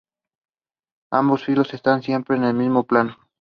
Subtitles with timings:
[1.11, 3.15] Ambos filos están siempre en el mismo plano.